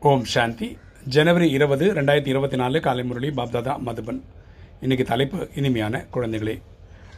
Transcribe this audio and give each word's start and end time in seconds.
ஓம் 0.00 0.24
சாந்தி. 0.24 0.76
ஜனவரி 1.08 1.50
இருபது 1.50 1.92
ரெண்டாயிரத்தி 1.94 2.26
இருபத்தி 2.26 2.56
நாலு 2.56 2.80
காலை 2.80 3.04
முரளி 3.04 3.28
பாப்தாதா 3.28 3.74
மதுபன். 3.86 4.18
இன்னைக்கு 4.80 5.04
தலைப்பு 5.04 5.48
இனிமையான 5.54 6.04
குழந்தைகளே. 6.14 6.60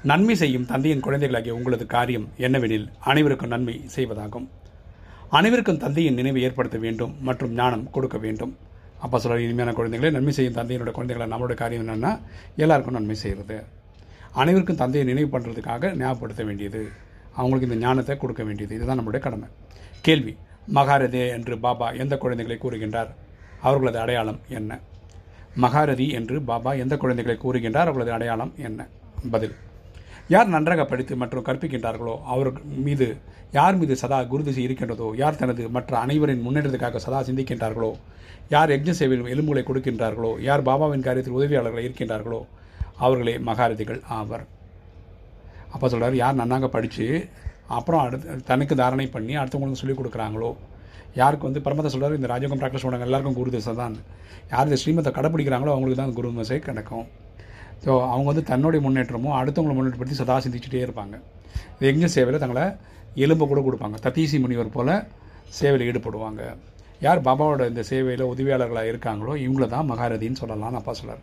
நன்மை 0.02 0.34
செய்யும் 0.34 0.66
தந்தையின் 0.66 1.00
குழந்தைகளாகிய 1.00 1.54
உங்களது 1.54 1.86
காரியம் 1.86 2.28
என்னவெனில் 2.38 2.88
அனைவருக்கும் 3.00 3.48
நன்மை 3.48 3.74
செய்வதாகும். 3.96 4.46
அனைவருக்கும் 5.28 5.76
தந்தையின் 5.76 6.14
நினைவை 6.14 6.42
ஏற்படுத்த 6.42 6.78
வேண்டும் 6.78 7.16
மற்றும் 7.20 7.52
ஞானம் 7.52 7.90
கொடுக்க 7.90 8.18
வேண்டும். 8.18 8.56
அப்போ 8.98 9.18
சொல்கிற 9.18 9.42
இனிமையான 9.42 9.74
குழந்தைகளே 9.78 10.10
நன்மை 10.10 10.32
செய்யும் 10.32 10.58
தந்தையினோட 10.60 10.90
குழந்தைகளை 10.90 11.28
நம்மளோட 11.34 11.54
காரியம் 11.54 11.88
என்னென்னா 11.88 12.20
எல்லாருக்கும் 12.56 12.98
நன்மை 13.00 13.14
செய்கிறது 13.14 13.64
அனைவருக்கும் 14.32 14.76
தந்தையை 14.76 15.14
நினைவு 15.14 15.38
பண்ணுறதுக்காக 15.38 15.96
ஞாபகப்படுத்த 16.02 16.44
வேண்டியது. 16.44 16.88
அவங்களுக்கு 17.34 17.74
இந்த 17.74 17.86
ஞானத்தை 17.86 18.16
கொடுக்க 18.16 18.42
வேண்டியது. 18.42 18.74
இதுதான் 18.74 19.00
நம்மளுடைய 19.00 19.18
கடமை. 19.18 19.48
கேள்வி 20.00 20.36
மகாரதே 20.74 21.30
என்று 21.30 21.58
பாபா 21.58 21.90
எந்த 21.90 22.16
குழந்தைகளை 22.16 22.58
கூறுகின்றார்? 22.60 23.10
அவர்களது 23.62 23.98
அடையாளம் 23.98 24.40
என்ன? 24.48 24.80
மகாரதி 25.60 26.10
என்று 26.10 26.42
பாபா 26.42 26.72
எந்த 26.72 26.96
குழந்தைகளை 26.96 27.38
கூறுகின்றார்? 27.44 27.88
அவர்களது 27.88 28.12
அடையாளம் 28.12 28.52
என்ன? 28.56 28.86
பதில். 29.30 29.54
யார் 30.28 30.46
நன்றாக 30.46 30.84
படித்து 30.84 31.16
மற்றும் 31.16 31.44
கற்பிக்கின்றார்களோ 31.44 32.14
அவர் 32.22 32.62
மீது 32.62 33.16
யார் 33.52 33.76
மீது 33.76 33.96
சதா 33.96 34.18
குருதிசை 34.22 34.58
இருக்கின்றதோ 34.58 35.12
யார் 35.16 35.36
தனது 35.36 35.68
மற்ற 35.68 35.98
அனைவரின் 35.98 36.44
முன்னேற்றத்துக்காக 36.46 36.96
சதா 36.96 37.20
சிந்திக்கின்றார்களோ 37.22 37.94
யார் 38.48 38.70
யஜ்ஞ 38.70 38.90
சேவையில் 38.90 39.32
எலும்புகளை 39.34 39.62
கொடுக்கின்றார்களோ 39.64 40.40
யார் 40.40 40.62
பாபாவின் 40.62 41.06
காரியத்தில் 41.06 41.38
உதவியாளர்கள் 41.38 41.86
இருக்கின்றார்களோ 41.88 42.40
அவர்களே 42.96 43.38
மகாரதிகள் 43.38 44.00
ஆவர். 44.08 44.44
அப்போ 45.72 45.88
சொல்கிறார் 45.88 46.14
யார் 46.14 46.36
நன்னாங்க 46.36 46.68
படித்து 46.68 47.28
அப்புறம் 47.76 48.02
அடுத்து 48.06 48.36
தனக்கு 48.50 48.74
தாரணை 48.80 49.06
பண்ணி 49.14 49.34
அடுத்தவங்களுக்கு 49.40 49.80
சொல்லிக் 49.82 49.98
கொடுக்குறாங்களோ? 50.00 50.50
யாருக்கு 51.20 51.48
வந்து 51.48 51.60
பரமத்தை 51.66 51.90
சொல்கிறார் 51.94 52.18
இந்த 52.18 52.28
ராஜயோகம் 52.32 52.60
ப்ராக்டிஸ் 52.62 52.84
பண்ணுறாங்க 52.84 53.06
எல்லாருக்கும் 53.08 53.38
குரு 53.38 53.50
தசை 53.54 53.72
தான். 53.80 53.96
யார் 54.52 54.68
இந்த 54.68 54.78
ஸ்ரீமத்தை 54.82 55.10
கடைப்பிடிக்கிறாங்களோ 55.18 55.72
அவங்களுக்கு 55.74 56.00
தான் 56.02 56.14
குரு 56.18 56.30
தசை 56.38 56.58
கிடைக்கும். 56.68 57.06
ஸோ 57.84 57.90
அவங்க 58.12 58.26
வந்து 58.32 58.44
தன்னுடைய 58.50 58.80
முன்னேற்றமும் 58.86 59.34
அடுத்தவங்களை 59.40 59.74
முன்னேற்றம் 59.78 60.02
பற்றி 60.02 60.16
சதா 60.20 60.36
சிந்திச்சுட்டே 60.44 60.80
இருப்பாங்க. 60.86 61.16
இது 61.76 61.86
யஜ்ஞ 61.88 62.08
சேவையில் 62.16 62.42
தங்களை 62.44 62.64
எலும்பு 63.24 63.44
கூட 63.52 63.60
கொடுப்பாங்க. 63.66 63.96
தத்தீசி 64.06 64.36
முனிவர் 64.44 64.74
போல் 64.76 64.94
சேவையில் 65.58 65.86
ஈடுபடுவாங்க. 65.90 66.42
யார் 67.06 67.20
பாபாவோட 67.26 67.64
இந்த 67.72 67.82
சேவையில் 67.90 68.24
உதவியாளர்களாக 68.32 68.90
இருக்காங்களோ 68.92 69.34
இவங்கள 69.44 69.66
தான் 69.74 69.88
மகாரதின்னு 69.92 70.40
சொல்லலாம்னு 70.42 70.80
அப்பா 70.80 70.92
சொல்கிறார் 71.00 71.22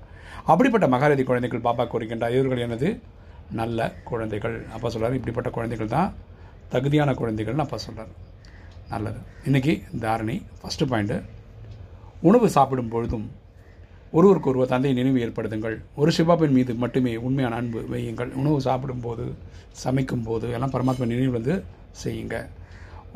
அப்படிப்பட்ட 0.51 0.85
மகாரதி 0.93 1.23
குழந்தைகள் 1.29 1.65
பாபா 1.67 1.83
கூறுகின்றார் 1.93 2.35
இவர்கள் 2.37 2.63
எனது 2.67 2.89
நல்ல 3.59 3.79
குழந்தைகள். 4.09 4.55
அப்பா 4.75 4.87
சொல்கிறார் 4.93 5.17
இப்படிப்பட்ட 5.19 5.49
குழந்தைகள் 5.57 5.93
தான் 5.97 6.09
தகுதியான 6.73 7.11
குழந்தைகள்னு 7.21 7.65
அப்போ 7.65 7.77
சொல்கிறார் 7.85 8.13
நல்லது. 8.91 9.19
இன்றைக்கி 9.47 9.73
தாரணை 10.03 10.35
ஃபஸ்ட்டு 10.61 10.89
பாயிண்ட்டு 10.91 11.17
உணவு 12.29 12.47
சாப்பிடும் 12.57 12.91
பொழுதும் 12.93 13.25
ஒருவருக்கு 14.17 14.49
ஒருவர் 14.51 14.71
தந்தை 14.73 14.91
நினைவு 14.97 15.19
ஏற்படுத்துங்கள். 15.25 15.75
ஒரு 16.01 16.11
சிவாப்பின் 16.17 16.55
மீது 16.57 16.73
மட்டுமே 16.83 17.13
உண்மையான 17.27 17.55
அன்பு 17.61 17.79
வையுங்கள். 17.93 18.31
உணவு 18.41 18.57
சாப்பிடும்போது 18.67 19.25
சமைக்கும் 19.83 20.23
போது 20.27 20.45
எல்லாம் 20.55 20.73
பரமாத்மா 20.75 21.05
நினைவு 21.13 21.33
வந்து 21.37 21.55
செய்யுங்க. 22.03 22.35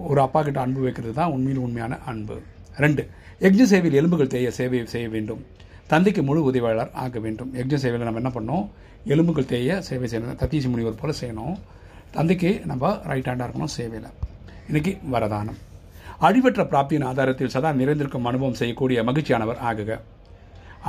ஒரு 0.09 0.21
அப்பா 0.25 0.39
கிட்ட 0.47 0.59
அன்பு 0.65 0.81
வைக்கிறது 0.85 1.13
தான் 1.19 1.31
உண்மையில் 1.35 1.61
உண்மையான 1.65 1.99
அன்பு. 2.11 2.37
ரெண்டு 2.83 3.03
யக்ஞ 3.45 3.63
சேவையில் 3.71 3.97
எலும்புகள் 3.99 4.33
தேய 4.35 4.51
சேவை 4.59 4.79
செய்ய 4.93 5.07
வேண்டும். 5.15 5.41
தந்தைக்கு 5.87 6.23
முழு 6.23 6.39
உதவியாளர் 6.49 6.91
ஆக 7.03 7.19
வேண்டும். 7.25 7.51
யக்ஞ 7.59 7.75
சேவையில் 7.83 8.07
நம்ம 8.09 8.21
என்ன 8.23 8.31
பண்ணோம் 8.37 8.65
எலும்புகள் 9.13 9.51
தேய 9.53 9.81
சேவை 9.89 10.07
செய்யணும். 10.11 10.39
தத்தீசி 10.41 10.69
முனிவர் 10.73 11.01
போல் 11.01 11.19
செய்யணும். 11.21 11.55
தந்தைக்கு 12.13 12.49
நம்ம 12.69 12.91
ரைட் 13.09 13.27
ஹேண்டாக 13.29 13.45
இருக்கணும் 13.47 13.71
சேவையில். 13.73 14.07
இன்றைக்கி 14.69 14.91
வரதானம். 15.13 15.57
அழிவற்ற 16.27 16.61
பிராப்தியின் 16.71 17.05
ஆதாரத்தில் 17.09 17.51
சதா 17.55 17.71
நிறைந்திருக்கும் 17.81 18.27
அனுபவம் 18.29 18.55
செய்யக்கூடிய 18.59 19.03
மகிழ்ச்சியானவர் 19.03 19.59
ஆகுக. 19.69 19.91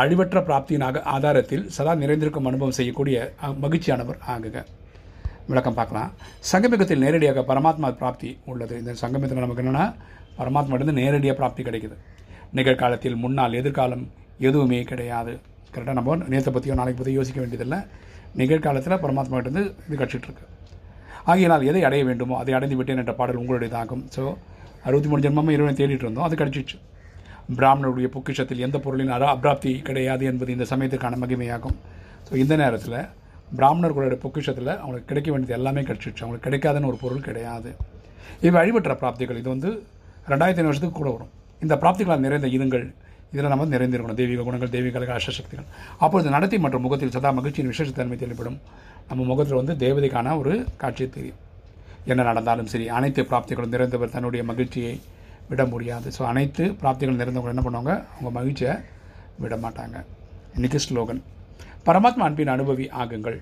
அழிவற்ற 0.02 0.40
பிராப்தியின் 0.48 0.84
ஆக 0.86 1.02
ஆதாரத்தில் 1.14 1.64
சதா 1.76 1.94
நிறைந்திருக்கும் 2.02 2.48
அனுபவம் 2.50 2.76
செய்யக்கூடிய 2.78 3.16
மகிழ்ச்சியானவர் 3.64 4.18
ஆகுக. 4.34 4.64
விளக்கம் 5.50 5.76
பார்க்கலாம். 5.78 6.12
சங்கமிகத்தில் 6.52 7.02
நேரடியாக 7.04 7.44
பரமாத்மா 7.50 7.90
பிராப்தி 8.02 8.30
உள்ளது. 8.52 8.78
இந்த 8.78 8.94
சங்கமிகத்தில் 9.02 9.44
நமக்கு 9.44 9.64
என்னென்னா 9.64 9.86
பரமாத்மாவிலிருந்து 10.38 10.98
நேரடியாக 11.00 11.38
பிராப்தி 11.40 11.62
கிடைக்குது. 11.62 11.98
நிகழ்காலத்தில் 12.60 13.18
முன்னால் 13.24 13.58
எதிர்காலம் 13.60 14.06
எதுவுமே 14.48 14.82
கிடையாது. 14.92 15.34
கரெக்டாக 15.74 15.98
நம்ம 16.00 16.16
நேற்றை 16.34 16.52
பற்றியோ 16.54 16.76
நாளைக்கு 16.80 17.00
பற்றியோ 17.00 17.18
யோசிக்க 17.20 17.40
வேண்டியதில்லை. 17.40 17.80
நிகழ்காலத்தில் 18.42 19.02
பரமாத்மாட்டேருந்து 19.04 19.64
இது 19.86 19.98
கிடச்சிட்ருக்கு 20.02 20.46
ஆகியனால் 21.30 21.66
எதை 21.70 21.82
அடைய 21.88 22.04
வேண்டுமோ 22.08 22.34
அதை 22.42 22.52
அடைந்து 22.58 22.76
விட்டேன் 22.78 23.00
என்ற 23.02 23.12
பாடல் 23.20 23.40
உங்களுடையதாகும். 23.42 24.04
ஸோ 24.16 24.22
அறுபத்தி 24.88 25.08
மூணு 25.10 25.24
ஜென்மமாக 25.26 25.56
இறைவனை 25.56 25.74
தேடிட்டு 25.80 26.06
இருந்தோம். 26.06 26.26
அது 26.26 26.34
கிடச்சிச்சு. 26.42 26.76
பிராமணருடைய 27.58 28.08
பொக்கிஷத்தில் 28.16 28.64
எந்த 28.66 28.78
பொருளின் 28.84 29.14
அர 29.16 29.24
அப்ராப்தி 29.36 29.72
கிடையாது 29.88 30.24
என்பது 30.30 30.50
இந்த 30.56 30.66
சமயத்துக்கான 30.72 31.18
மகிமையாகும். 31.22 31.76
ஸோ 32.26 32.32
இந்த 32.42 32.56
நேரத்தில் 32.62 32.98
பிராமணர்களுடைய 33.58 34.18
பொக்கிஷத்தில் 34.24 34.72
அவங்களுக்கு 34.82 35.10
கிடைக்க 35.10 35.28
வேண்டியது 35.32 35.56
எல்லாமே 35.58 35.82
கிடச்சிச்சு. 35.88 36.22
அவங்களுக்கு 36.24 36.48
கிடைக்காதுன்னு 36.48 36.90
ஒரு 36.92 36.98
பொருள் 37.04 37.26
கிடையாது. 37.28 37.70
இவை 38.40 38.54
வழிபட்ட 38.58 38.94
பிராப்திகள். 39.02 39.38
இது 39.42 39.48
வந்து 39.48 39.70
ரெண்டாயிரத்தி 40.32 40.60
ஐநூறு 40.60 40.72
வருஷத்துக்கு 40.72 41.00
கூட 41.00 41.10
வரும். 41.16 41.32
இந்த 41.64 41.74
பிராப்திகளால் 41.82 42.24
நிறைந்த 42.26 42.48
இருங்கள் 42.56 42.86
இதில் 43.32 43.50
நம்ம 43.52 43.66
நிறைந்திருக்கணும். 43.74 44.18
தெய்வீக 44.20 44.44
குணங்கள் 44.46 44.72
தெய்வீக 44.76 45.18
அசசக்திகள் 45.18 45.68
அப்பொழுது 46.04 46.28
நடத்தி 46.36 46.56
மற்றும் 46.64 46.84
முகத்தில் 46.86 47.14
சதா 47.16 47.30
மகிழ்ச்சியின் 47.38 47.70
விசேஷத்தன்மை 47.72 48.18
தெளிப்படும் 48.24 48.58
நம்ம 49.10 49.24
முகத்தில் 49.30 49.58
வந்து 49.60 49.74
தேவதைக்கான 49.84 50.34
ஒரு 50.40 50.52
காட்சி 50.82 51.04
தெரியும். 51.16 51.38
என்ன 52.10 52.20
நடந்தாலும் 52.28 52.68
சரி 52.72 52.86
அனைத்து 52.98 53.22
பிராப்திகளும் 53.30 53.72
நிறைந்தவர் 53.74 54.14
தன்னுடைய 54.14 54.42
மகிழ்ச்சியை 54.50 54.94
விட 55.50 55.62
முடியாது. 55.72 56.08
ஸோ 56.16 56.22
அனைத்து 56.32 56.64
பிராப்திகள் 56.80 57.20
நிறைந்தவங்க 57.20 57.54
என்ன 57.54 57.64
பண்ணுவாங்க? 57.66 57.92
அவங்க 58.14 58.30
மகிழ்ச்சியை 58.38 58.74
விட 59.42 59.54
மாட்டாங்க. 59.64 59.96
இன்றைக்கி 60.56 60.80
ஸ்லோகன். 60.86 61.20
பரமாத்மா 61.88 62.24
அன்பின் 62.28 62.52
அனுபவி 62.56 62.86
ஆகுங்கள். 63.02 63.38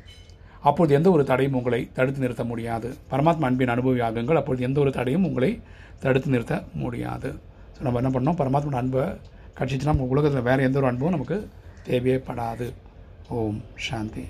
அப்போது 0.68 0.90
எந்த 0.98 1.08
ஒரு 1.16 1.24
தடையும் 1.30 1.56
உங்களை 1.58 1.80
தடுத்து 1.96 2.22
நிறுத்த 2.24 2.44
முடியாது. 2.52 2.88
பரமாத்மா 3.12 3.48
அன்பின் 3.50 3.72
அனுபவி 3.74 4.00
ஆகுங்கள். 4.08 4.40
அப்போது 4.40 4.66
எந்த 4.68 4.78
ஒரு 4.84 4.92
தடையும் 4.98 5.26
உங்களை 5.28 5.50
தடுத்து 6.04 6.34
நிறுத்த 6.34 6.56
முடியாது. 6.84 7.30
ஸோ 7.74 7.80
நம்ம 7.86 8.00
என்ன 8.02 8.12
பண்ணோம் 8.16 8.38
பரமாத்மா 8.42 8.80
அன்பை 8.82 9.04
கட்சிச்சுன்னா 9.58 10.06
உலகத்தில் 10.06 10.42
வேறு 10.42 10.62
எந்த 10.62 10.78
ஒரு 10.78 10.86
அன்பும் 10.86 11.10
நமக்கு 11.10 11.48
தேவையே 11.82 12.16
படாது 12.16 12.72
ஓம் 13.28 13.60
சாந்தி. 13.76 14.24